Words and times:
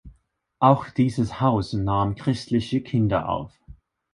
Auch 0.57 0.89
dieses 0.89 1.41
Haus 1.41 1.73
nahm 1.73 2.15
christliche 2.15 2.81
Kinder 2.81 3.29
auf. 3.29 3.51